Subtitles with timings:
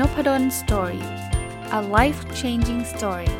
[0.00, 1.04] Nopadol Story
[1.78, 3.30] a life changing story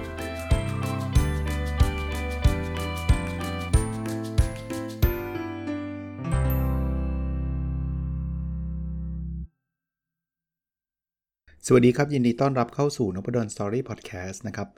[11.67, 14.69] สวัสดีครับ ยินดีต้อนรับเข้าสู่นพดล Story Podcast นะครับ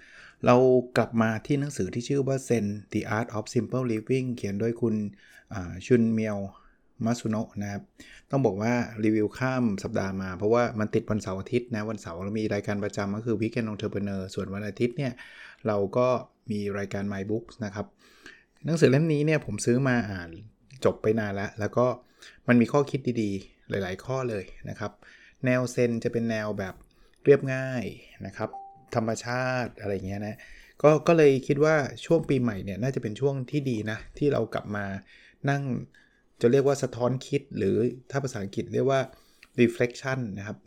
[0.46, 0.56] เรา
[0.96, 4.94] กลับมาที่หนังสือที่ชื่อว่า Zen The Art of Simple Living เขียนโดยคุณ
[5.86, 6.38] ชุนเมียว
[7.04, 7.82] มัสุโนะนะครับ
[8.30, 8.72] ต้องบอกว่า
[9.04, 15.12] รีวิวข้ามสัปดาห์มา เพราะว่ามันติดวันเสาร์อาทิตย์นะ วันเสาร์เรามีรายการประจำก็คือ Weekend Entrepreneur ส่วนวันอาทิตย์เนี่ย
[15.66, 16.08] เราก็
[16.50, 17.86] มีรายการ My Books นะครับ
[18.64, 20.30] หนังสือเล่มนี้เนี่ยผมซื้อมาอ่าน
[20.84, 21.86] จบไปนานแล้วแล้วก็
[22.48, 24.92] มันมีข้อคิดดีๆ หลาย ๆ ข้อเลยนะครับ
[25.44, 26.74] แนวเซนจะเป็นแนวแบบ
[27.24, 27.84] เรียบง่าย
[28.26, 28.50] นะครับ
[28.94, 30.36] ธรรมชาติอะไรเงี้ยนะ
[30.82, 31.74] ก็ก็เลยคิดว่า
[32.04, 34.84] ช่วงปีใหม่เนี่ยน่าจะเป็นช่วงที่ดีนะ ที่เรากลับมา
[35.50, 35.62] นั่ง
[36.40, 37.76] จะเรียกว่าสะท้อนคิดหรือ
[38.10, 39.00] ถ้าภาษาอังกฤษเรียกว่า
[39.60, 40.58] reflection นะครับ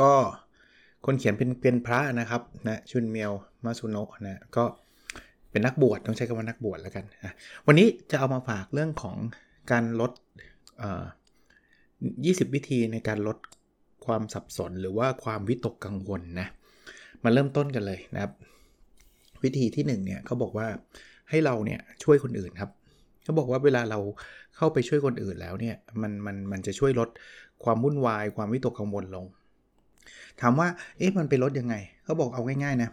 [0.00, 0.12] ก็
[1.06, 3.32] คนเขียนเป็นเป็นพระนะครับนะชุนเมียว
[3.64, 4.64] มาซุโนะนะก็
[5.50, 7.34] เป็นนักบวชต้องใช้คำว่านักบวชแล้วกันนะ
[7.66, 9.16] วันนี้จะเอามาฝากเรื่องของ
[9.72, 10.12] การลด
[11.92, 13.38] 20 วิธีในการลด
[14.06, 16.48] ความสับสนหรือว่าความวิตกกังวลนะ
[17.24, 18.32] มาเริ่มต้นกันเลยนะครับ
[19.42, 20.68] วิธีที่1เนี่ยเขาบอกว่า
[21.30, 22.70] ให้เราเนี่ยช่วยคนอื่นครับ
[23.30, 24.00] เขาบอกว่าเวลาเรา
[24.56, 27.08] เข้าไปช่วยคนอื่นแล้วเนี่ยมันมันมันจะช่วยลด
[27.64, 29.24] ความวุ่นวาย ความวิตกกังวลลง
[30.40, 32.90] ถามว่าเอ๊ะมันไปลดยังไงเขาบอกเอาง่ายๆนะ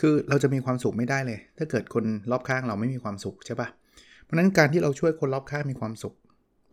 [0.00, 3.68] คือเราจะมีความสุขไม่ได้เลย ถ้าเกิดคนรอบข้างเราไม่มีความสุขใช่ปะ
[4.22, 6.14] เพราะนั้นการที่เราช่วยคนรอบข้างมีความสุข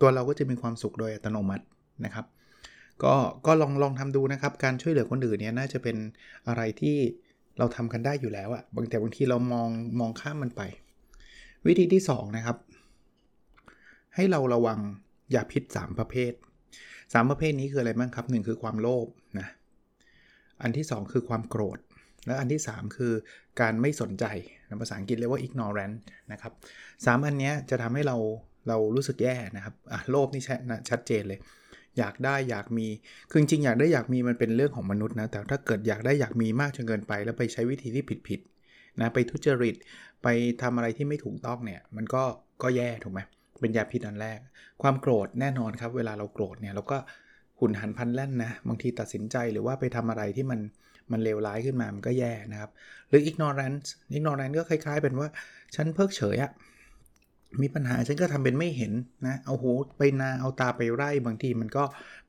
[0.01, 1.65] ตัวเราก็จะมีความสุขโดยอัตโนมัติ
[2.05, 2.25] นะครับ
[3.03, 3.13] ก็
[3.45, 5.97] ก็ลองลองทำดูนะครับ การช่วยเหลือคนอื่นเนี่ยน่าจะเป็น
[6.47, 6.97] อะไรที่
[7.57, 10.61] เราทำกันได้อยู่แล้วอะบางแต่บางทีเรามองมองข้ามมันไป
[11.67, 12.57] วิธีที่ 2 นะครับ
[14.15, 14.79] ให้เราระวัง
[15.35, 16.33] ยาพิษ 3 ประเภท
[16.81, 19.07] 3 ประเภทนี้คืออะไรบ้างครับ 1 คือความโลภ
[19.39, 19.47] นะ
[20.61, 21.79] อันที่ 2 คือความโกรธ
[22.25, 23.13] และอันที่ 3 คือ
[23.61, 24.25] การไม่สนใจ
[24.81, 25.95] ภาษาอังกฤษเรียกว่า ignorant
[26.31, 26.53] นะครับ
[27.05, 28.17] สอันนี้จะทำให้เรา
[28.67, 29.73] เรารู้สึกแย่นะครับ
[30.11, 30.43] โลภนี่
[30.89, 31.39] ชัดเจนเลย
[31.97, 32.87] อยากได้อยากมี
[33.29, 39.75] คือจริงอยากได้อยากมีมันเป็นเรื่องของมนุษย์นะ แต่ถ้าเกิดอยากได้อยากมีมากจนเกินไป แล้วไปใช้วิธีที่ผิดๆนะไปทุจริต
[40.25, 40.29] ไป
[40.61, 42.23] ทำอะไรที่ไม่ถูกต้องเนี่ย มันก็
[42.63, 43.19] ก็แย่ถูกไหม
[43.61, 44.39] เป็นยาพิษอันแรก
[44.81, 46.97] ความโกรธแน่นอนครับ เวลาเราโกรธเนี่ยเราก็
[47.59, 50.59] หุนหันพันแล่นนะบางทีตัดสินใจหรือว่าไปทำอะไรที่มัน
[51.11, 52.71] มันเลวร้ายขึ้นมามันก็แย่นะครับ
[53.09, 53.87] หรือ ignorance
[54.17, 55.29] ignorance ก็คล้าย ๆ เป็นว่า
[55.75, 56.51] ฉันเพิกเฉยอะ
[57.61, 58.93] มีปัญหาฉันก็ทำเป็นไม่เห็น
[59.27, 61.83] นะเอาหูไปนาเอาตาไปไร่บางทีมันก็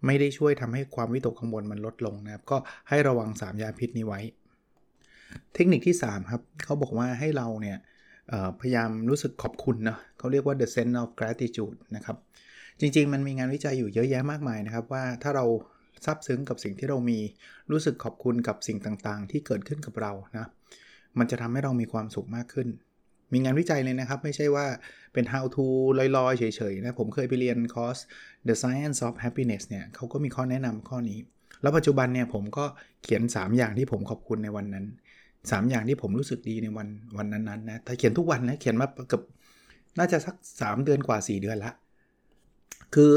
[0.06, 2.56] ไม่ได้ช่วยทำให้ความวิตกกังวลมันลดลงนะครับ ก็
[2.88, 4.20] ให้ระวัง3ยาพิษนี้ไว้
[5.54, 7.78] เทคนิคที่ 3 ครับเขาบอกว่าให้เราเนี่ย
[8.60, 12.16] พยายามรู้สึกขอบคุณนะเขาเรียกว่า the sense of gratitude นะครับ
[12.80, 15.44] จริง ๆ มันมีงานวิจัยอยู่เยอะแยะมากมายนะครับ ว่าถ้าเรา
[16.04, 17.18] ซาบซึ้งกับสิ่งที่เรามี
[17.72, 20.46] รู้สึกขอบคุณกับสิ่งต่างๆ ที่เกิดขึ้นกับเรานะ
[21.18, 22.68] มันจะทำให้เรามีความสุขมากขึ้น
[23.32, 24.66] มีงานวิจัยเลยนะครับ ไม่ใช่ว่า
[25.12, 25.64] เป็น how to
[26.16, 27.98] ลอยๆ เฉยๆนะผมเคยไปเรียนคอร์ส
[28.48, 31.18] the science of happiness เนี่ยเขาก็มีข้อแนะนำข้อนี้
[31.62, 32.64] แล้วปัจจุบันเนี่ยผมก็
[33.02, 34.86] เขียน 3 อย่างที่ผมขอบคุณในวันนั้น
[35.50, 39.22] 3 อย่างที่ผมรู้สึกดีในวันวันนั้นๆนะถ้าเขียนทุกวันนะเขียนมาเกือบ
[39.98, 41.72] น่าจะสัก 3 เดือนกว่า 4 เดือนละ
[42.94, 43.12] คือ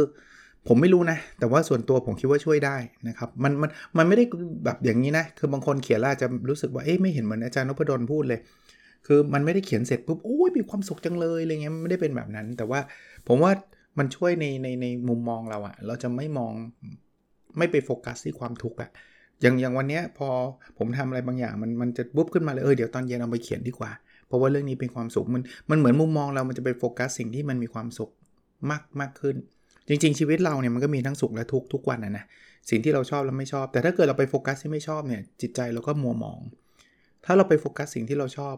[0.68, 4.26] ผมไม่รู้นะ แต่ว่าส่วนตัวผมคิดว่าช่วยได้นะครับมันมันมันไม่ได้
[4.66, 8.40] แบบอย่างนี้นะ คือบางคนเขียนแล้วจะรู้สึกว่าเอ๊ะไม่เห็นเหมือนอาจารย์นพดลพูดเลย
[9.08, 12.80] คือมันไม่ได้เขียนเสร็จปุ๊บโอ้ยมีความสุขจังเลยอะไรเงี้ยไม่ได้เป็นแบบนั้น แต่ว่า
[13.28, 13.52] ผมว่า
[13.98, 16.54] มันช่วยในในในมุมมองเราอะเราจะไม่มอง
[17.58, 18.90] ไม่ไปโฟกัสที่ความทุกข์อะ
[19.42, 20.30] อย่างอย่างวันนี้พอ
[20.78, 23.92] ผมทำอะไรบางอย่างมันมันจะบุ๊บขึ้นมาเลยเออเดี๋ยวตอนเย็นเอาไปเขียนดีกว่า
[24.28, 28.10] เพราะว่าเรื่องนี้เป็นความสุขมันมันเหมือนมุมมองเรามันจะไปโฟกัสสิ่งที่มันมีความสุข
[28.70, 29.36] มากมากขึ้น
[29.88, 32.26] จริง ๆ ชีวิตเราเนี่ยมันก็มีทั้งสุขและทุกทุกวันนะนะ
[32.70, 36.40] สิ่งที่เราชอบและไม่ชอบ แต่ถ้าเกิดเราไปโฟกัสที่ไม่ชอบเนี่ยจิตใจเราก็มัวหมอง
[37.26, 38.56] ถ้าเราไปโฟกัสสิ่งที่เราชอบ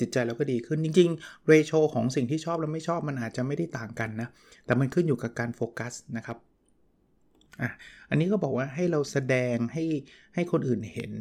[0.00, 4.28] จิตใจเราก็ดีขึ้นจริงๆเรโชของสิ่งที่ชอบและไม่ชอบมันอาจจะไม่ได้ต่างกันนะ
[4.66, 6.36] แต่มันขึ้นอยู่กับการโฟกัสนะครับ
[7.60, 7.70] อะ
[8.10, 9.84] อันนี้ก็บอกว่าให้เราแสดงให้
[10.34, 11.12] ให้คนอื่นเห็น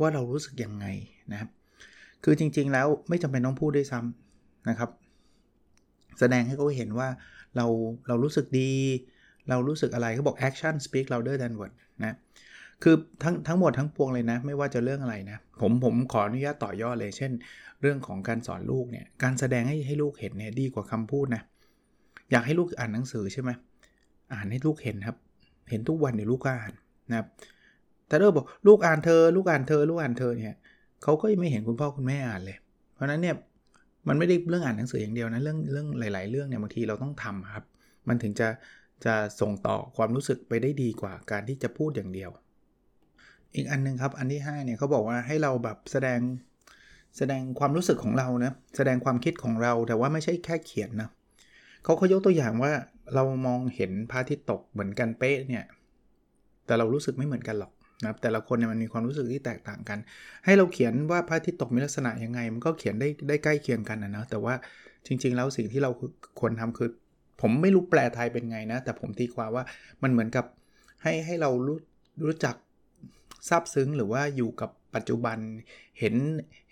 [0.00, 0.86] ว่าเรารู้สึกยังไง
[1.32, 1.50] นะครับ
[2.24, 4.90] คือจริงๆแล้วไม่จำเป็นต้องพูดด้วยซ้ำนะครับ
[6.18, 7.08] แสดงให้เขาเห็นว่า
[7.56, 7.66] เรา
[8.08, 8.72] เรารู้สึกดี
[9.48, 11.72] เรารู้สึกอะไรเขาบอก action speak louder than word
[12.04, 12.16] นะ
[12.82, 17.32] คือทั้งทั้งหมดทั้งปวงเลยนะ ไม่ว่าจะเรื่องอะไรนะ ผมผมขออนุญาตต่อยอดเลย เช่น
[17.80, 21.42] เรื่องของการสอนลูกเนี่ยการแสดงให้ให้ลูกเห็นเนี่ยดีกว่าคำพูดนะ
[22.30, 23.50] อยากให้ลูกอ่านหนังสือใช่ไหม
[24.34, 25.16] อ่านให้ลูกเห็นครับ
[25.70, 26.72] เห็นทุกวันในลูกอ่าน
[27.10, 27.26] นะครับ
[28.06, 30.58] แต่เริ่มบอกลูกอ่านเธอ ลูกอ่านเธอ ลูกอ่านเธอเนี่ย
[31.02, 32.56] เขาก็ไม่เห็นคุณพ่อคุณแม่อ่านเลย
[32.94, 33.36] เพราะนั้นเนี่ย
[34.08, 37.64] มันไม่ได้เรื่องอ่านหนังสืออย่างเดียวนะเรื่องเรื่องหลาย ๆ เรื่องเนี่ยบางทีเราต้องทำครับ
[38.08, 38.48] มันถึงจะ
[39.04, 42.30] จะส่งต่อความรู้สึกไปได้ดีกว่าการที่จะพูดอย่างเดียว
[43.54, 46.20] อีกอันนึงครับอันที่5เนี่ยเขาบอกว่าให้เราแบบแสดง
[47.18, 51.08] แสดงความรู้สึกของเรานะแสดงความคิดของเราแต่ว่าไม่ใช่แค่เขียนนะ
[51.84, 52.72] เขาเขายกตัวอย่างว่า
[53.14, 55.64] เรามองเห็นพระอาทิตย์ตกเหมือนกันเป๊ะเนี่ย
[56.66, 57.72] แต่เรารู้สึกไม่เหมือนกันหรอก
[58.04, 59.98] นะแต่ละคนเนี่ยมันมีความรู้สึกที่แตกต่างกัน
[60.44, 64.54] ให้เราเขียนว่าพระอาทิตย์ตกมีลักษณะยังไง มันก็เขียนได้ได้ใกล้เคียงกันนะนะแต่ว่า
[65.06, 65.90] จริง ๆ แล้วสิ่งที่เรา
[66.40, 66.88] ควรทำคือ
[67.40, 69.64] ผมไม่รู้แปลไทยเป็นไงนะ แต่ผมตีความว่า
[70.02, 70.44] มันเหมือนกับ
[71.02, 71.78] ให้ให้เรารู้
[72.26, 72.54] รู้จัก
[73.48, 75.38] ซาบซึ้งหรือว่าอยู่กับปัจจุบัน
[75.98, 76.14] เห็น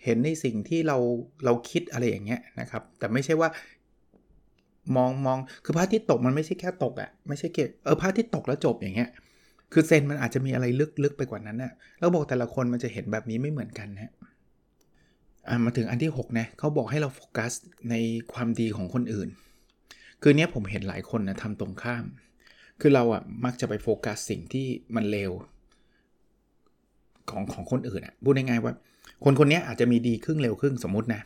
[0.03, 0.97] เห็นในสิ่งที่เรา
[1.45, 3.49] เราคิดอะไรอย่างเงี้ยนะครับ แต่ไม่ใช่ว่า
[4.95, 9.09] มองมองคือพระอาทิตย์ตกมันไม่ใช่แค่ตกอะ่ะไม่ใช่เกเออพระอาทิตย์ตกแล้วจบอย่างเงี้ย
[9.73, 10.65] คือเซนมันอาจจะมีอะไร
[11.03, 14.11] ลึกๆไปกว่านั้นนะ่ะแล้วบอกแต่ละคนมันจะเห็นแบบนี้ไม่เหมือนกันนะ
[15.65, 17.51] มาถึงอันที่6นะเขาบอกให้เราโฟกัส
[17.89, 17.95] ใน
[18.33, 19.29] ความดีของคนอื่น
[20.21, 22.05] คือเนี้ยผมเห็นหลายคนนะทำตรงข้าม
[22.81, 24.65] คือเราอะ่ะมักจะไปโฟกัสสิ่งที่
[24.95, 25.31] มันเลว
[27.29, 28.73] ของของคนอื่นอะ่ะพูดง่ายๆว่า
[29.23, 31.21] คนคนนี้อาจจะมีดีครึ่งเร็วครึ่งสมมตินะ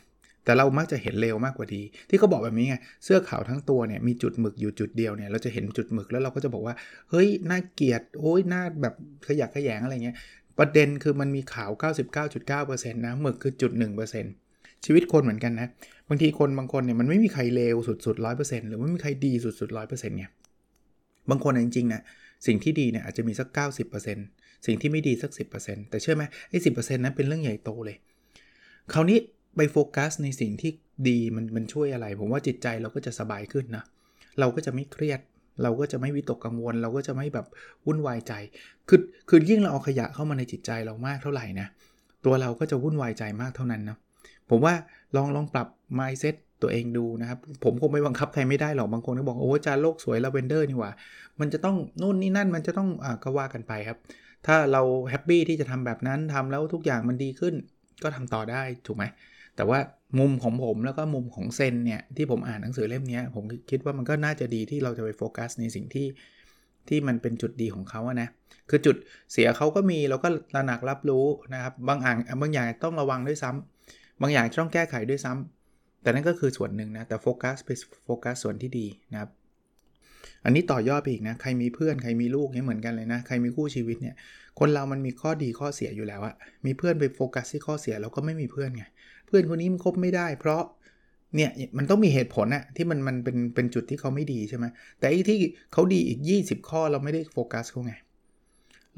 [0.45, 6.75] แต่เรามักจะเห็นเร็วมากกว่าดี ที่เขาบอกแบบนี้ไงเสื้อขาวทั้งตัวเนี่ยมีจุดหมึกอยู่จุดเดียวเนี่ยเราจะเห็นจุดหมึกแล้วเราก็จะบอกว่า
[7.09, 8.93] เฮ้ยน่าเกลียดโอ้ยน่าแบบ
[9.27, 10.15] ขยักขยงอะไรเงี้ย
[10.59, 11.71] ประเด็นคือมันมีขาว
[12.31, 13.71] 99.9%นะหมึกคือจุด
[14.29, 15.67] 1%ชีวิตคนเหมือนกันนะ
[16.09, 20.29] บางทีคนบางคนเนี่ยมันไม่มีใครเลวสุดๆ 100%หรือไม่มีใครดีสุดๆ 100%เนี่ย
[21.29, 22.01] บางคนจริงๆนะ
[22.47, 23.47] สิ่งที่ดีเนี่ยอาจจะมีสัก
[24.07, 25.31] 90%สิ่งที่ไม่ดีสัก
[25.61, 27.97] 10%แต่เชื่อไหมไอ้สินั้นเป็นเรื่องใหญ่โตเลย
[28.93, 29.17] คราวนี้
[29.55, 30.71] ไปโฟกัสในสิ่งที่
[31.09, 33.83] ดีมันมันช่วยอะไร ผมว่าจิตใจเราก็จะสบายขึ้นนะ
[34.39, 35.19] เราก็จะไม่เครียด
[35.63, 37.47] เราก็จะไม่วิตกกังวล เราก็จะไม่แบบ
[37.85, 38.33] วุ่นวายใจ
[38.89, 41.67] คือคือยิ่งเราเอาขยะเข้ามาในจิตใจเรามากเท่าไหร่นะ
[42.25, 43.97] ตัวเราก็จะวุ่นวายใจมากเท่านั้นนะ
[44.49, 44.73] ผมว่า
[45.15, 45.67] ลองลองปรับ
[45.99, 50.91] mindset ตัวเองดูนะครับ ผมคงไม่บังคับใครไม่ได้หรอก บางคนก็บอกโอ้จานโลกสวยลาเวนเดอร์นี่หว่า
[51.39, 53.97] มันจะต้องนู่นนี่นั่น มันจะต้องอ่าก็ว่ากันไปครับ
[54.47, 57.53] ถ้าเราแฮปปี้ที่จะทำแบบนั้นทำแล้วทุกอย่างมันดีขึ้น
[58.03, 59.03] ก็ทำต่อได้ถูกไหม
[59.55, 59.79] แต่ว่า
[60.19, 66.07] มุมของผมแล้วก็มุมของเซนเนี่ยที่ผมอ่านหนังสือเล่มนี้ผมคิดว่ามันก็น่าจะดีที่เราจะไปโฟกัสในสิ่งที่
[66.89, 68.29] ที่มันเป็นจุดดีของเขาอะนะ
[68.69, 68.95] คือจุด
[69.31, 77.69] เสียเขาก็มีเราก็ตระหนักรับรู้นะครับบางอย่างบางอย่างต้องระวังด้วยซ้ำบางอย่างต้องแก้ไขด้วยซ้ำแต่นั่นก็คือส่วนหนึ่งนะ แต่โฟกัสไป
[78.05, 79.29] โฟกัสส่วนที่ดีนะครับ
[80.45, 84.15] อันนี้ต่อยอดไปอีกนะ ใครมีเพื่อนใครมีลูกเนี่ยเหมือนกันเลยนะ ใครมีคู่ชีวิตเนี่ย
[84.59, 86.35] คนเรามันมีข้อดีข้อเสียอยู่แล้วอะ
[86.65, 88.83] มีเพื่อนไปโฟกัสที่ข้อเสียเราก็ไม่มีเพื่อนไง
[89.33, 90.63] พื่อนคนนี้มันคบไม่ได้ เพราะ
[91.35, 94.65] เนี่ยมันต้องมีเหตุผลอะที่มันมันเป็นเป็นจุดที่เขาไม่ดีใช่ไหม
[94.99, 95.39] แต่อีที่
[95.73, 97.93] เขาดีอีก 20 ข้อเราไม่ได้โฟกัสเขาไง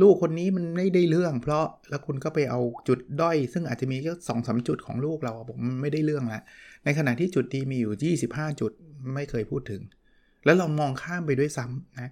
[0.02, 6.42] ลูกคนนี้มันไม่ได้เรื่อง เพราะแล้วคุณก็ไปเอาจุดด้อย ซึ่งอาจจะมีแค่สองสาจุดของลูกเราผมไม่ได้เรื่องละ
[6.86, 8.72] ในขณะที่จุดดีมีอยู่ 25 จุด
[9.16, 9.82] ไม่เคยพูดถึง
[10.46, 12.12] แล้วเรามองข้ามไปด้วยซ้ำนะ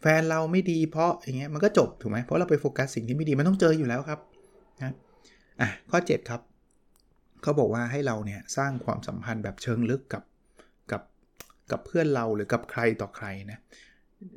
[0.00, 4.20] แฟนเราไม่ดีเพราะอย่างเงี้ยมันก็จบถูกไหมเพราะเราไปโฟกัสสิ่งที่ไม่ดีมันต้องเจออยู่แล้วครับ
[4.82, 4.92] นะ
[5.60, 6.40] อะข้อ 7 ครับ
[7.46, 10.24] เขาบอกว่าให้เราเนี่ยสร้างความสัมพันธ์แบบเชิงลึกกับ
[10.92, 11.02] กับ
[11.70, 13.58] กับเพื่อนเราหรือกับใครต่อใครนะ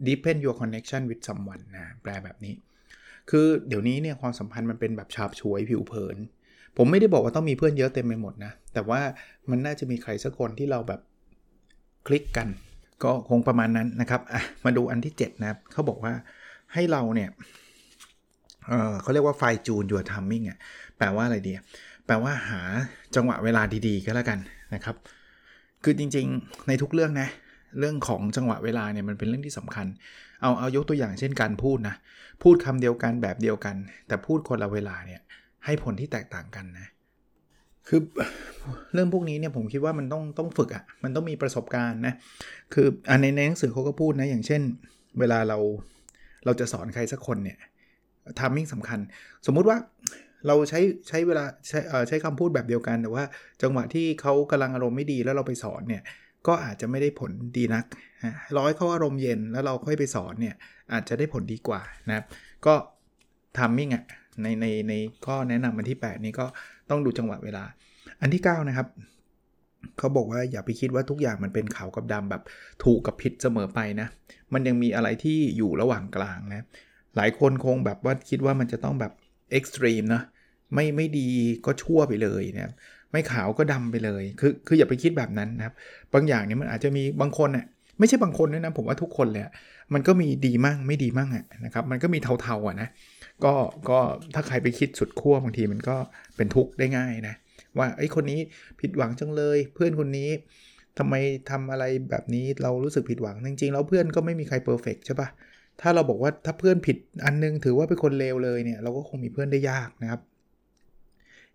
[0.06, 2.54] deepen your connection with someone นะแปลแบบนี้
[3.30, 6.18] คือเดี๋ยวนี้เนี่ยความสัมพันธ์มันเป็นแบบฉาบฉวยผิวเผิน
[6.78, 9.02] ผมไม่ได้บอกว่าต้องมีเพื่อนเยอะเต็มไปหมดนะ แต่ว่า
[9.50, 11.02] มันน่าจะมีใครสักคนที่เราแบบ
[12.08, 12.48] คลิกกัน
[13.04, 16.14] ก็คงประมาณนั้นนะครับอะมาดูอันที่ 7 นะครับเขาบอกว่า
[16.74, 17.30] ให้เราเนี่ย
[18.68, 20.58] เเขาเรียกว่าไฟจูน your timing อะ
[20.98, 21.54] แปลว่าอะไรดี
[22.10, 22.62] แปลว่าหา
[23.16, 24.40] จังหวะเวลาดีๆ ก็แล้วกัน
[24.76, 24.96] นะครับ
[25.84, 27.30] คือจริงๆ ในทุกเรื่องนะ
[27.80, 29.88] เรื่องของจังหวะเวลาเนี่ยมันเป็นเรื่องที่สำคัญ
[30.42, 31.96] เอาเอายกตัวอย่างเช่นการพูดนะ
[32.44, 33.76] พูดคำเดียวกันแบบเดียวกัน
[34.08, 35.22] แต่พูดคนละเวลาเนี่ย
[35.66, 36.88] ให้ผลที่แตกต่างกันนะ
[37.88, 38.00] คือ
[38.94, 42.14] เรื่องพวกนี้เนี่ยผมคิดว่ามันต้องต้องฝึกอะ่ะ มันต้องมีประสบการณ์นะ
[42.74, 44.62] คืออันในในหนังสือเขาก็พูดนะ อย่างเช่น
[45.20, 45.58] เวลาเรา
[46.46, 47.58] เราจะสอนใครสักคนเนี่ย
[48.40, 49.00] ทามมิ่งสำคัญ
[49.46, 49.78] สมมุติว่า
[50.48, 53.24] เราใช้ใช้เวลาใช้ใช้คำพูดแบบเดียวกัน แต่ว่า
[53.62, 56.04] จังหวะที่เขากำลังอารมณ์ไม่ดีแล้วเราไปสอนเนี่ย
[56.48, 57.86] ก็อาจจะไม่ได้ผลดีนัก
[58.58, 60.56] รอให้เขาอารมณ์เย็นแล้วเราค่อยไปสอนเนี่ย
[60.94, 62.26] อาจจะได้ผลดีกว่านะครับ
[62.66, 62.74] ก็
[63.58, 64.04] timing อะ
[64.42, 64.94] ในในใน
[65.26, 66.46] ข้อแนะนำอันที่ 8 นี้ก็
[66.90, 67.64] ต้องดูจังหวะเวลา
[68.22, 68.88] อันที่ 9 นะครับ
[69.98, 72.44] เขาบอกว่าอย่าไปคิดว่าทุกอย่างมันเป็นขาวกับดำแบบ
[72.84, 74.08] ถูกกับผิดเสมอไปนะ
[74.54, 76.66] มันยังมีอะไรที่อยู่ระหว่างกลางนะ
[77.16, 79.14] หลายคนคงแบบว่าคิดว่ามันจะต้องแบบ
[79.52, 80.22] extreme นะ
[80.74, 81.28] ไม่ไม่ดี
[81.66, 82.74] ก็ชั่วไปเลยนะครับ
[83.12, 85.74] ไม่ขาวก็ดำไปเลย คือคืออย่าไปคิดแบบนั้นนะครับ
[86.14, 87.66] บางอย่างเนี่ยมันอาจจะมีบางคนเนี่ย
[88.00, 89.44] ไม่ใช่บางคนด้วยนะผมว่าทุกคนเลย
[89.94, 92.88] มันก็มีดีมั่งไม่ดีมั่งอะนะครับมันก็มีเทาๆอะนะ
[93.46, 93.54] ก็
[93.90, 94.00] ก็
[94.34, 95.96] ถ้าใครไปคิดสุดขั้วบางทีมันก็
[96.36, 97.36] เป็นทุกข์ได้ง่ายนะ
[97.78, 98.40] ว่าไอ้คนนี้
[98.80, 100.30] ผิดหวังจังเลย เพื่อนคนนี้
[100.98, 101.16] ทำไม
[101.50, 105.28] ทำอะไรแบบนี้เรารู้สึกผิดหวังจริงๆแล้วเพื่อนก็ไม่มีใครเพอร์เฟกใช่ปะ
[105.82, 110.22] ถ้าเราบอกว่าถ้าเพื่อนผิดอันนึงถือว่าเป็นคนเลวเลยเนี่ยเราก็คงมีเพื่อนได้ยากนะครับ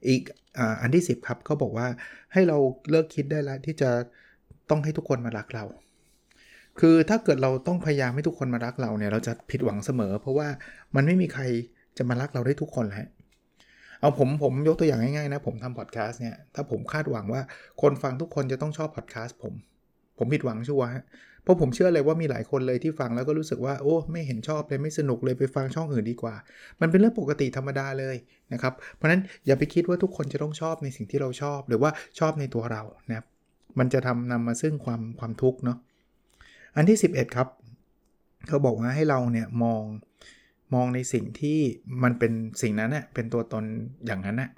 [0.09, 0.23] อีก
[0.81, 1.87] อันที่ 10 ครับเขาบอกว่า
[2.33, 2.57] ให้เรา
[2.91, 3.91] เลิกคิดได้แล้วที่จะ
[4.71, 5.65] ต้องให้ทุกคนมารักเรา
[6.81, 10.49] คือถ้าเกิดเราต้องพยายามให้ทุกคนมารักเราเนี่ยเราจะผิดหวังเสมอ เพราะว่า
[10.95, 11.43] มันไม่มีใคร
[11.99, 13.09] จะมารักเราได้ทุกคนแหละ
[14.01, 17.43] เอาผมผมยกตัวอย่างง่ายๆนะผมทำพอดแคสต์เนี่ยถ้าผมคาดหวังว่า
[17.83, 19.55] คนฟังทุกคนจะต้องชอบพอดแคสต์ผม
[20.19, 21.05] ผมผิดหวังชัวร์ฮะ
[21.45, 26.35] เพราะผมเชื่อเลยว่ามีหลายคนเลยที่ฟังแล้วก็รู้สึกว่าโอ้ไม่เห็นชอบเลยไม่สนุกเลยไปฟังช่องอื่นดีกว่า
[26.81, 28.17] มันเป็นเรื่องปกติธรรมดาเลย
[28.53, 33.27] นะครับเพราะนั้นอย่าไปคิดว่าทุกคนจะต้องชอบในสิ่งที่เราชอบ หรือว่าชอบในตัวเรานะครับ
[33.79, 35.79] มันจะทำนำมาซึ่งความความทุกข์เนาะ
[36.77, 37.49] อันที่ 11 ครับ
[38.49, 39.83] เขาบอกว่าให้เราเนี่ยมอง
[40.75, 41.59] มองในสิ่งที่
[42.03, 42.33] มันเป็น
[42.63, 43.65] สิ่งนั้นเน่ยเป็นตัวตน
[44.07, 44.51] อย่างนั้นน่ะ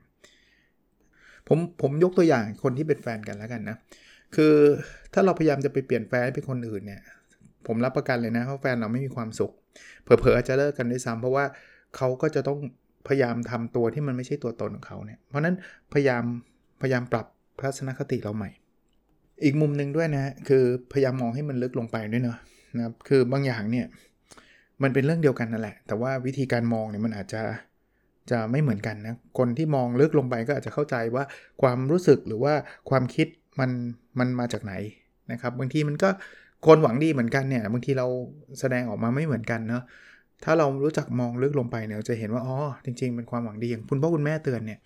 [1.48, 3.76] ผมผมยกตัวอย่างคนที่เป็นแฟนกันแล้วกันนะ
[4.34, 4.54] คือ
[5.12, 7.02] ถ้าเราพยายามจะไปเปลี่ยนแฟนให้เป็นคนอื่นเนี่ย
[7.66, 9.52] ผมรับประกันเลยนะว่าแฟนเราไม่มีความสุข
[10.04, 11.44] เผลอๆอาจจะเลิกกันด้วยซ้ำเพราะว่า
[11.96, 12.58] เขาก็จะต้อง
[13.08, 15.54] พยายามทำตัวที่มันไม่ใช่ตัวตนของเขาเนี่ย เพราะนั้น
[15.92, 16.22] พยายาม
[16.80, 17.26] พยายามปรับ
[17.62, 18.50] ทัศนคติเราใหม่
[19.44, 22.38] อีกมุมหนึ่งด้วยนะคือพยายามมองให้มันลึกลงไปด้วยเนาะ
[22.76, 23.86] นะครับคือบางอย่างเนี่ย
[24.82, 27.42] มันเป็นเรื่องเดียวกันนั่นแหละ แต่ว่าวิธีการมองเนี่ยมันอาจจะ
[28.30, 31.24] จะไม่เหมือนกันนะ คนที่มองลึกลงไปก็อาจจะเข้าใจว่า
[31.62, 32.54] ความรู้สึกหรือว่า
[32.90, 33.26] ความคิด
[33.60, 33.70] มัน
[34.18, 34.74] มันมาจากไหน
[35.32, 36.08] นะครับบางทีมันก็
[36.66, 38.06] คนหวังดีเหมือนกันเนี่ยบางทีเรา
[38.60, 39.82] แสดงออกมาไม่เหมือนกันเนาะ
[40.44, 44.78] ถ้าเรารู้จักมองลึกลงไปเนี่ยจะเห็นว่าอ๋อจริง ๆ เป็นความหวังดีอย่างคุณพ่อคุณแม่เตือนเนี่ย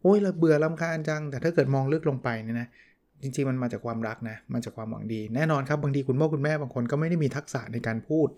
[0.00, 2.68] โอ้ยเราเบื่อลาคาญจัง แต่ถ้าเกิดมองลึกลงไปเนี่ยนะ
[3.22, 8.28] จริงๆมันมาจากความรักนะมาจากความหวังดี แน่นอนครับบางทีคุณพ่อคุณแม่บางคนก็ไม่ได้มีทักษะในการพูด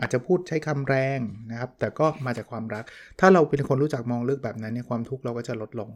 [0.00, 1.18] อาจจะพูดใช้คำแรง
[1.50, 2.84] นะครับ แต่ก็มาจากความรัก
[3.20, 5.90] ถ้าเราเป็นคนรู้จักมองลึกแบบนั้นเนี่ยความทุกข์เราก็จะลดลง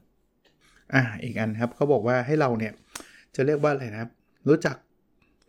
[0.94, 2.72] อ่าอีกอันครับเขาบอกว่าให้เราเนี่ย
[3.36, 4.10] จะเรียกว่าอะไรนะครับ
[4.48, 4.76] รู้จัก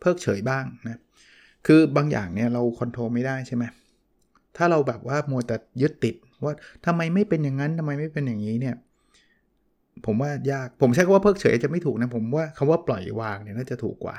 [0.00, 1.00] เพิกเฉยบ้างนะ
[1.66, 3.64] คือบางอย่างเนี่ยเราควบคุมไม่ได้ใช่ไหม
[4.56, 6.54] ถ้าเราแบบว่ามัวแต่ยึดติดว่า
[6.86, 8.74] ทำไมไม่เป็นอย่างนั้นทำไมไม่เป็นอย่างนี้เนี่ย
[10.06, 14.16] ผมว่ายากผมใช้คำว่าเพิกเฉยจะไม่ถูกนะผมว่าคำว่าปล่อยวางเนี่ยน่าจะถูกกว่า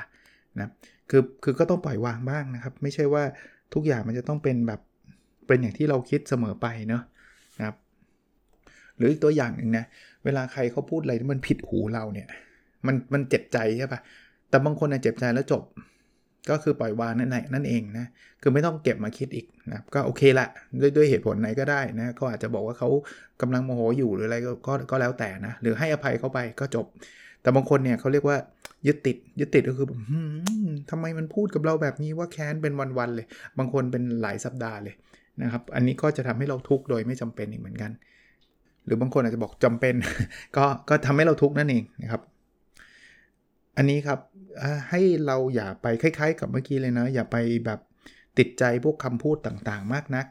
[0.60, 0.68] นะ
[1.10, 3.22] คือคือก็ต้องปล่อยวางบ้างนะครับ ไม่ใช่ว่า
[3.74, 4.80] ทุกอย่างมันจะต้องเป็นแบบ
[5.46, 7.02] เป็นอย่างที่เราคิดเสมอไปเนาะ
[7.58, 7.76] นะครับ
[8.96, 9.84] หรืออีกตัวอย่างหนึ่งนะ
[10.24, 12.28] เวลาใครเขาพูดอะไรที่มันผิดหูเราเนี่ย
[12.86, 14.00] มันมันเจ็บใจใช่ปะ
[14.50, 15.62] แต่บางคนเจ็บใจแล้วจบ
[16.50, 18.06] ก็คือปล่อยวางนั่นนั่นเองนะ
[18.42, 20.46] คือไม่ต้องเก็บมาคิดอีกนะก็โอเคละ
[20.80, 22.88] ด้วยด้วยเหตุผลไหนก็ได้นะก็อาจจะบอกว่าเขา
[23.40, 24.52] กำลังโมโหอยู่หรืออะไรก็
[24.90, 26.86] ก็แล้วแต่นะ หรือให้อภัยเขาไปก็จบ
[27.42, 28.36] แต่บางคนเนี่ยเขาเรียกว่า
[28.86, 29.86] ยึดติดยึดติดก็คือ
[30.90, 33.26] ทำไมมันพูดกับเราแบบนี้ว่าแค้นเป็นวันๆเลย
[33.58, 34.94] บางคนเป็นหลายสัปดาห์เลย
[35.42, 37.90] นะครับ อันนี้ก็จะทำให้เราทุกข์โดยไม่จำเป็นอีกเหมือนกัน
[38.84, 39.94] หรือบางคนอาจจะบอกจำเป็น
[40.56, 42.22] ก็ก็ทำให้เราทุกข์นั่นเองนะครับ
[43.76, 44.20] อันนี้ครับ
[44.90, 47.36] ให้เราอย่าไปคล้าย ๆ กับเมื่อกี้เลยนะ อย่าไป
[47.66, 47.80] แบบ
[48.38, 50.26] ติดใจพวกคำพูดต่างๆ มากนัก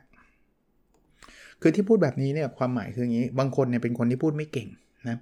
[1.61, 4.67] คือที่พูดแบบนี้เนี่ยความหมายคืออย่างนี้ บางคนเนี่ยเป็นคนที่พูดไม่เก่ง
[5.09, 5.17] นะ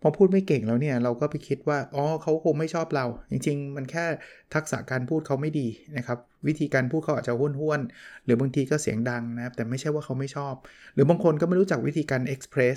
[0.00, 4.04] พอพูดไม่เก่งแล้วเนี่ยเราก็ไปคิดว่าอ๋อเขาคงไม่ชอบเรา จริง ๆ มันแค่
[4.54, 7.80] ทักษะการพูดเขาไม่ดีนะครับ วิธีการพูดเขาอาจจะห้วนห้วน
[8.24, 10.54] หรือบางทีก็เสียงดังนะครับแต่ไม่ใช่ว่าเขาไม่ชอบ
[10.94, 12.76] หรือบางคนก็ไม่รู้จักวิธีการเอ็กซ์เพรส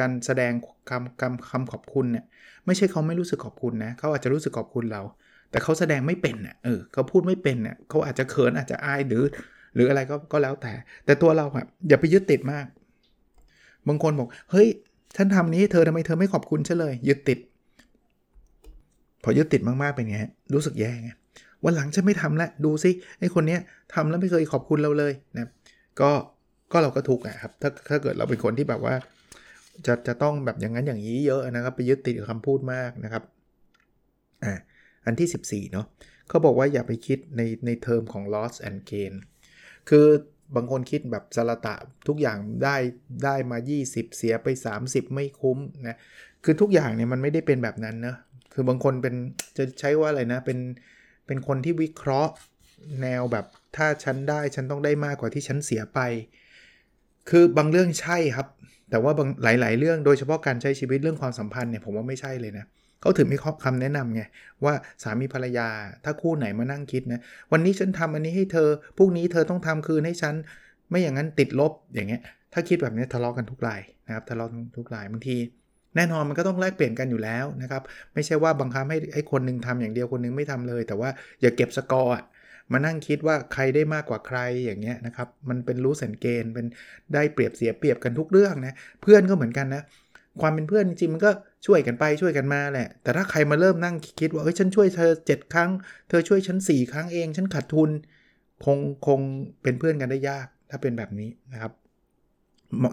[0.00, 0.52] การแสดง
[0.90, 2.24] คำคำคำขอบคุณเนี่ย
[2.66, 5.02] ไม่ใช่เขาไม่รู้สึกขอบคุณนะเขาอาจจะรู้สึกขอบคุณเรา
[5.50, 9.22] แต่เขาแสดงไม่เป็นเน่ยเออเขาพูดไม่เป็นเน่ยเขาอาจจะเขินอาจจะอายหรือ
[9.74, 10.72] หรืออะไรก็ก็แล้วแต่
[11.04, 12.66] แต่ตัวเราอะอย่าไปยึดติดมาก
[13.88, 14.68] บางคนบอกเฮ้ย
[15.16, 17.38] ฉันทำนี้เธอทำไมเธอไม่ขอบคุณฉันเลยยึดติด
[19.22, 20.18] พอยึดติดมากๆเป็นไง
[20.54, 21.10] รู้สึกแย่ไง
[21.64, 23.60] วันหลังฉันไม่ทำแล้วดูซิไอ้คนเนี้ย
[23.94, 25.48] ทำแล้วไม่เคยขอบคุณเราเลยนะ
[26.00, 26.10] ก็
[26.72, 28.94] ก็เราก็ทุกข์นะครับถ้าถ้าเกิดเราเป็นคนที่แบบว่า
[29.86, 33.22] จะจะต้องแบบอย่างนั้นอย่างนี้เยอะนะครับ ไปยึดติดกับคำพูดมากนะครับ
[34.44, 34.52] อ่า
[35.06, 35.86] อันที่ 14เนาะ
[36.28, 39.12] เขาบอกว่าอย่าไปคิดในในเทอมของ loss and gain
[39.88, 40.06] คือ
[40.56, 41.74] บางคนคิดแบบสละตะ
[42.08, 42.76] ทุกอย่างได้
[43.24, 44.48] ได้มา 20 เสียไป
[44.80, 45.98] 30 ไม่คุ้มนะ
[46.44, 48.16] คือทุกอย่างเนี่ยมันไม่ได้เป็นแบบนั้นนะ
[48.54, 49.14] คือบางคนเป็น
[49.56, 50.58] จะใช้ว่าอะไรนะเป็น
[51.26, 52.32] เป็นคนที่วิเคราะห์
[53.02, 53.44] แนวแบบ
[53.76, 56.00] ถ้าฉันได้ฉันต้องได้มากกว่าที่ฉันเสียไป
[57.30, 58.48] คือบางเรื่องใช่ครับ
[58.90, 62.64] แต่ว่าบางหลาย ๆ เรื่องโดยเฉพาะการใช้ชีวิตเรื่องความสัมพันธ์เนี่ยผมว่าไม่ใช่เลยนะ
[63.00, 64.22] เขาถึงมีคำแนะนำไง
[64.64, 65.68] ว่าสามีภรรยา
[66.04, 67.20] ถ้าคู่ไหนมานั่งคิดนะ
[67.52, 70.34] วันนี้ฉันทำอันนี้ให้เธอพรุ่งนี้เธอต้องทำคืนให้ฉัน
[70.90, 75.36] ไม่อย่างนั้นติดลบอย่างเงี้ยถ้าคิดแบบนี้ทะเลาะกันทุกรายนะครับทะเลาะทุกรายบางที
[75.96, 77.82] แน่นอนมันก็ต้องแลกเปลี่ยนกันอยู่แล้วนะครับ
[78.14, 81.10] ไม่ใช่ว่าบังคับให้ให้คนนึงทำอย่างเดียวคนนึงไม่ทำเลย แต่ว่า
[81.40, 82.14] อย่าเก็บสกอร์
[82.72, 86.66] มานั่งคิดว่าใครได้มากกว่าใครอย่างเงี้ยนะครับ มันเป็นรู้สันเกณฑ์เป็น
[87.14, 89.82] ได้เปรียบเสียเปรียบกันทุกเรื่องนะ เพื่อนก็เหมือนกันนะ
[90.40, 91.30] ความเป็นเพื่อนจริงมันก็
[91.66, 95.70] ช่วยกันไปช่วยกันมาแหละ แต่ถ้าใครมาเริ่มนั่งคิดว่าเฮ้ยฉันช่วยเธอ 7 ครั้ง
[96.08, 97.90] เธอช่วยฉัน 4 ครั้งเอง ฉันขาดทุน
[98.64, 99.20] คงคง
[99.62, 101.72] เป็นเพื่อนกันได้ยากถ้าเป็นแบบนี้นะครับ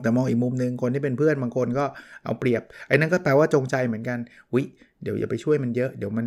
[0.01, 1.85] แต่มองอีกมุมหนึ่งคนที่เป็นเพื่อนบางคนก็
[2.23, 4.19] เอาเปรียบ ไอ้นั่นก็แปลว่าจงใจเหมือนกัน
[4.53, 4.63] วิ
[5.03, 6.25] เดี๋ยวอย่าไปช่วยมันเยอะ เดี๋ยวมัน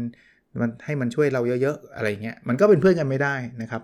[0.61, 3.83] มันให้มันช่วยเราเยอะๆอะไรเงี้ยมันก็เป็นเพื่อนกันไม่ได้นะครับ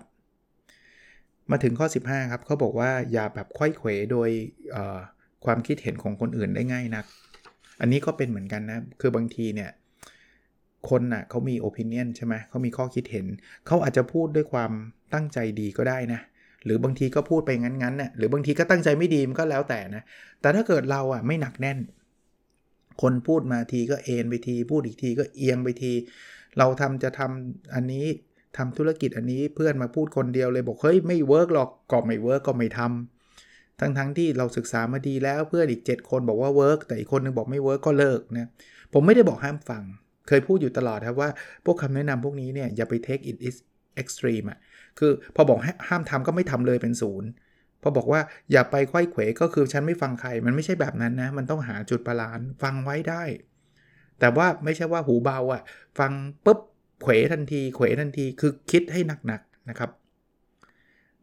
[1.51, 4.29] มาถึงข้อ 15 ครับเขาบอกว่าอย่าแบบควยเขวโดย
[5.45, 7.05] ความคิดเห็นของคนอื่นได้ง่ายนัก
[7.81, 9.71] อันนี้ก็เป็นเหมือนกันนะ คือบางทีเนี่ย
[10.89, 13.25] คนน่ะเขามี opinion ใช่ไหมเขามีข้อคิดเห็น
[13.67, 14.71] เขาอาจจะพูดด้วยความ
[15.13, 16.19] ตั้งใจดีก็ได้นะ
[16.65, 20.03] หรือบางทีก็พูดไปงั้นๆเนี่ยหรือบางทีก็ตั้งใจไม่ดีมันก็แล้วแต่นะ
[20.41, 21.79] แต่ถ้าเกิดเราอะไม่หนักแน่น
[23.01, 25.93] คนพูดมาทีก็เอนไปที พูดอีกทีก็เอียงไปที
[26.57, 28.05] เราทำจะทำอันนี้
[28.57, 38.47] ทำธุรกิจอันนี้เพื่อนมาพูดคนเดียวเลยบอกเฮ้ยไม่ work หรอกก็ไม่ work ก็ไม่ทำทั้งๆที่เราศึกษามาดีแล้วเพื่อนอีก 7 คนบอกว่า work แต่อีกคนนึงบอกไม่ work ก็เลิกนะ
[38.93, 39.83] ผมไม่ได้บอกห้ามฟัง
[40.27, 41.29] เคยพูดอยู่ตลอดครับว่า
[41.65, 43.55] พวกคำแนะนำพวกนี้เนี่ยอย่าไป take it is
[44.01, 44.59] extreme อะ
[44.99, 47.29] คือพอบอกห้ามทำก็ไม่ทำเลยเป็นศูนย์
[47.81, 48.21] พอบอกว่า
[48.51, 53.23] อย่าไปควยเขวก็คือฉันไม่ฟังใคร มันไม่ใช่แบบนั้นนะ มันต้องหาจุดบาลานฟังไว้ได้
[54.19, 55.61] แต่ว่าไม่ใช่ว่าหูเบาอะ
[55.99, 56.11] ฟัง
[56.45, 56.59] ปุ๊บ
[57.01, 59.89] เขวทันทีเขวทันทีคือคิดให้หนักๆนะครับ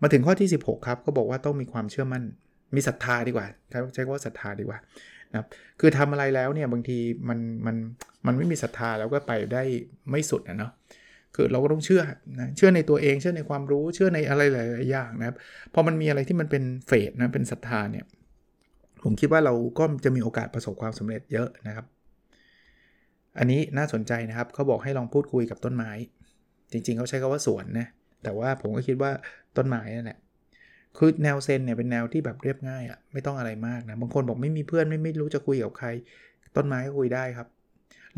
[0.02, 2.22] มาถึงข้อที่ 16 ครับ ก็บอกว่าต้องมีความเชื่อมั่น
[2.74, 3.46] มีศรัทธาดีกว่า
[3.92, 4.78] ใช้คำว่าศรัทธาดีกว่า
[5.30, 5.46] นะครับ
[5.80, 6.98] คือทำอะไรแล้วเนี่ยบางที
[7.28, 7.76] มันมัน
[8.26, 9.62] มันไม่มีศรัทธาแล้วก็ไปได้
[10.10, 10.72] ไม่สุดนะเนาะ
[11.34, 12.02] คือเราก็ต้องเชื่อ
[12.38, 15.36] นะเชื่อในตัวเองเชื่อในความรู้เชื่อในอะไรหลายๆอย่างนะครับ
[15.74, 18.04] พอมันมีอะไรที่มันเป็นเฟสนะเป็นศรัทธาเนี่ย
[19.02, 21.86] ผมคิดว่าเราก็จะมีโอกาสประสบความสำเร็จเยอะนะครับ
[23.38, 25.90] อันนี้น่าสนใจนะครับเขาบอกให้ลองพูดคุยกับต้นไม้
[26.72, 27.86] จริง ๆเขาใช้คาว่าสวนนะ
[28.22, 29.10] แต่ว่าผมก็คิดว่า
[29.56, 30.18] ต้นไม้นั่นแหละ
[30.96, 35.88] คือแนวเซนเนี่ยเป็นแนวที่แบบเรียบง่ายอะ่ะไม่ต้องอะไรมากนะบางคนบอกไม่มีเพื่อนไม่ไม่รู้จะคุยกับใคร
[36.56, 37.48] ต้นไม้ก็คุยได้ครับ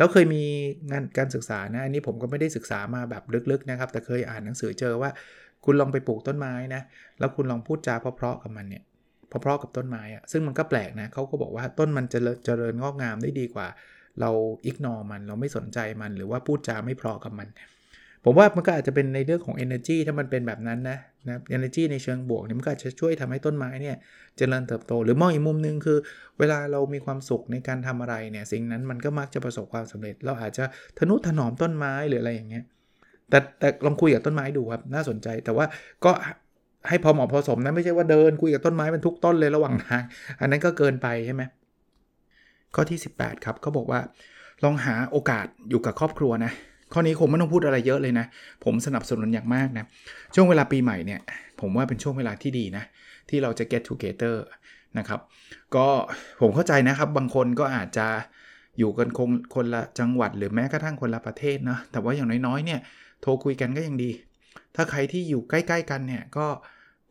[0.01, 0.43] แล้วเคยมี
[0.91, 5.11] งานการศึกษานะอันนี้ผมก็ไม่ได้ศึกษามาแบบลึกๆนะครับ แต่เคยอ่านหนังสือเจอว่า
[5.65, 6.83] คุณลองไปปลูกต้นไม้นะ
[7.19, 8.83] แล้วคุณลองพูดจาเพราะๆกับมันเนี่ย
[9.29, 13.69] เพราะๆกับต้นไม้อะซึ่งมันก็แปลกนะเขาก็บอกว่าต้นมันจะเจริญงอกงามได้ดีกว่า
[14.21, 14.31] เรา
[14.67, 17.49] อิกนอมันเราไม่สนใจมันหรือว่าพูดจาไม่เพราะกับมัน
[18.25, 23.97] ผมว่ามันก็อาจจะเป็นในเรื่องของ energy ถ้ามันเป็นแบบนั้นนะนะ energy ในเชิงบวกเนี่ยมันก็จะช่วยทำให้ต้นไม้เนี่ย
[24.37, 25.99] เจริญเติบโต หรือมองอีกมุมนึงคือ
[26.39, 30.65] เวลาเรามีความสุขในการทำอะไรเนี่ยสิ่งนั้นมันก็มักจะประสบความสำเร็จ เราอาจจะ
[30.99, 32.65] ทนุถนอมต้นไม้หรืออะไรอย่างเงี้ย
[33.31, 35.67] แต่แต่ลองคุยกับต้นไม้ดูครับน่าสนใจแต่ว่า
[36.05, 36.13] ก็
[36.89, 40.03] ให้พอเหมาะพอสมนะไม่ใช่ว่าเดินคุยกับต้นไม้เป็นทุกต้นเลยระหว่างทาง
[40.41, 41.43] อันนั้นก็เกินไปใช่ไหม
[42.75, 44.01] ข้อที่ 18 ครับเขาบอกว่า
[44.65, 46.53] ลองหาโอกาสอยู่กับครอบครัวนะ
[46.93, 48.27] ข้อนี้คงไม่ต้องพูดอะไรเยอะเลยนะ
[48.65, 49.85] ผมสนับสนุนอย่างมากนะ
[50.35, 51.21] ช่วงเวลาปีใหม่เนี่ย
[51.61, 52.85] ผมว่าเป็นช่วงเวลาที่ดีนะ
[53.29, 54.37] ที่เราจะ get together
[54.99, 55.21] นะครับ
[55.75, 55.87] ก็
[56.41, 58.07] ผมเข้าใจนะครับ บางคนก็อาจจะ
[58.79, 62.81] อยู่กันคงคนละจังหวัดหรือแม้กระทั่งคนละประเทศนะ แต่ว่าอย่างน้อยๆ เนี่ย
[63.23, 64.11] โทรคุยกันก็ยังดี
[64.77, 66.47] ถ้าใครที่อยู่ใกล้ ๆ กันเนี่ย ก็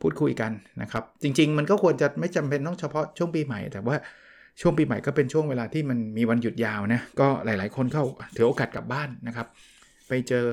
[0.01, 3.95] พูดคุยกันนะครับ จริง ๆ มันก็ควรจะไม่จำเป็นต้องเฉพาะช่วงปีใหม่ แต่ว่า
[4.61, 9.47] ช่วงปีใหม่ก็เป็นช่วงเวลาที่มันมีวันหยุดยาวนะ ก็หลาย ๆ คนเข้าถือโอกาสกลับบ้านนะครับ
[10.07, 10.45] ไปเจอ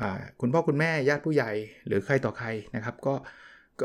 [0.00, 0.02] อ
[0.40, 1.50] คุณพ่อคุณแม่ญาติผู้ใหญ่
[1.86, 3.14] หรือใครต่อใครนะครับ ก็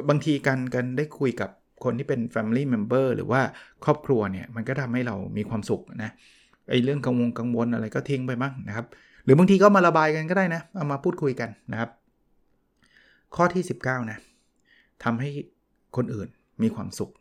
[0.09, 1.49] บางทีกันกันได้คุยกับ
[1.83, 3.41] คนที่เป็น Family Member หรือว่า
[3.85, 6.11] ครอบครัวเนี่ย มันก็ทำให้เรามีความสุขนะ
[6.69, 8.85] ไอ้เรื่องกังวลกังวลอะไรก็ทิ้งไปบ้างนะครับ
[9.23, 11.89] หรือบางทีก็มาระบายกันก็ได้นะ เอามาพูดคุยกันนะครับ
[13.35, 14.17] ข้อที่ 19นะ
[15.03, 15.29] ทำให้
[15.95, 16.27] คนอื่น
[16.61, 17.11] มีความสุข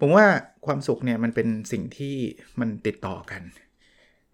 [0.00, 0.26] ผมว่า
[0.66, 2.14] ความสุขเนี่ยมันเป็นสิ่งที่
[2.60, 3.42] มันติดต่อกัน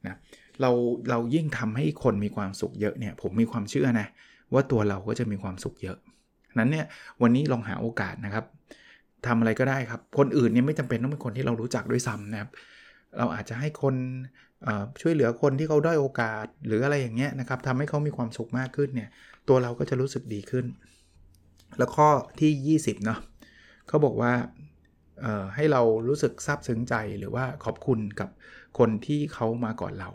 [0.06, 0.16] นะ
[0.60, 0.70] เรา
[1.10, 4.06] เรายิ่งทำให้คนมีความสุขเยอะเนี่ยผมมีความเชื่อนะ
[4.52, 5.98] ว่าตัวเราก็จะมีความสุขเยอะ
[6.58, 6.86] นั้นเนี่ย
[7.22, 8.44] วันนี้ลองหาโอกาสนะครับ
[9.26, 12.50] ทำอะไรก็ได้ครับ คนอื่นเนี่ยไม่จำเป็นต้องเป็นคนที่เรารู้จักด้วยซ้ำนะครับ
[13.18, 13.94] เราอาจจะให้คน
[15.00, 19.08] ช่วยเหลือคนที่เขาได้โอกาสหรืออะไรอย่างเงี้ยนะครับทำให้เขามีความสุขมากขึ้นเนี่ย
[19.48, 20.66] ตัวเราก็จะรู้สึกดีขึ้น
[21.78, 22.08] แล้วข้อ
[22.40, 23.18] ที่ 20เนาะ
[23.88, 24.32] เขาบอกว่า
[25.54, 28.28] ให้เรารู้สึกซาบซึ้งใจหรือว่าขอบคุณกับ
[28.78, 30.08] คนที่เขามาก่อนเรา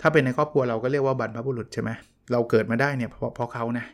[0.00, 1.90] ถ้าเป็นในครอบครัวเราก็เรียกว่าบรรพบุรุษใช่ไหม
[2.32, 3.84] เราเกิดมาได้เนี่ยเพราะเพราะเขานะ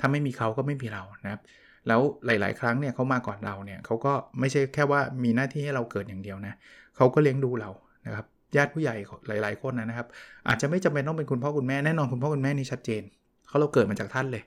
[0.00, 1.40] ถ้าไม่มีเขาก็ไม่มีเรานะครับ
[1.88, 6.54] แล้วหลาย ๆ ครั้งเนี่ยเขามาก่อนเราเนี่ยเขาก็ไม่ใช่แค่ว่ามีหน้าที่ให้เราเกิดอย่างเดียวนะ
[6.96, 7.70] เขาก็เลี้ยงดูเรา
[8.06, 8.96] นะครับญาติผู้ใหญ่
[9.28, 10.06] หลาย ๆ คนนะครับ
[10.48, 13.02] อาจจะไม่จำเป็นต้องเป็นคุณพ่อคุณแม่แน่นอนคุณพ่อคุณแม่นี่ชัดเจน
[13.48, 14.42] เขาเราเกิดมาจากท่านเลย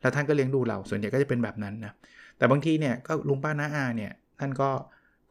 [0.00, 1.92] แล้วท่านก็เลี้ยงดูเราส่วนใหญ่ก็จะเป็นแบบนั้นนะ
[2.38, 4.70] แต่บางทีเนี่ยก็ลุงป้าน้าอาเนี่ย ท่านก็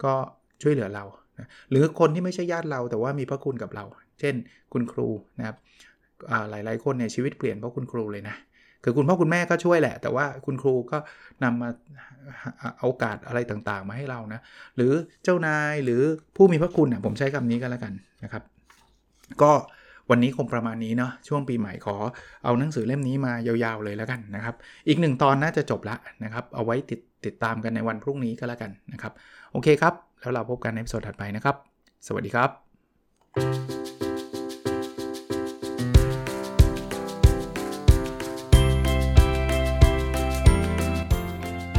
[0.04, 0.14] ก็
[0.62, 1.04] ช่วยเหลือเรา
[1.70, 3.86] หรือคนที่ไม่ใช่ญาติเราแต่ว่ามีพระคุณกับเรา
[4.20, 4.36] เช่น
[4.74, 5.08] คุณครู
[5.40, 5.56] นะครับ
[6.50, 8.36] หลายๆคนเนี่ยชีวิตเปลี่ยนเพราะคุณครูเลยนะ
[8.84, 10.98] คือคุณพ่อคุณแม่ก็ช่วยแหละ แต่ว่าคุณครูก็
[11.44, 11.70] นำมา
[12.84, 14.40] โอกาสอะไรต่างๆ มาให้เรานะ
[14.76, 14.94] หรือ
[15.24, 16.02] เจ้านายหรือ
[16.36, 17.94] ผู้มีพระคุณนะผมใช้คำนี้กันแล้วกัน
[18.24, 18.44] นะครับ
[19.42, 19.52] ก็
[20.12, 21.96] วันนี้คงประมาณนี้เนาะช่วงปีใหม่ขอ
[22.44, 24.56] เอาหนังสือเล่มนี้มายาวๆเลยแล้วกันนะครับ
[24.88, 29.14] อีกหนึ่งตอนน่าจะจบละนะครับ เอาไว้ติดติดตามกันในวันพรุ่งนี้ก็แล้วกันนะครับ
[29.52, 31.56] โอเคครับ แล้วเราพบกันในสดถัดไปนะครับ
[32.08, 32.50] สวัสดีครับ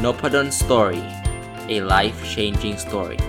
[0.05, 1.03] n o p a d o n Story
[1.75, 3.21] a life changing story